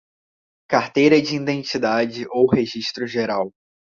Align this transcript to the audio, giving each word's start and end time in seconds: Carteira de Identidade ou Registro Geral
Carteira 0.67 1.21
de 1.21 1.35
Identidade 1.35 2.25
ou 2.31 2.47
Registro 2.47 3.05
Geral 3.05 3.51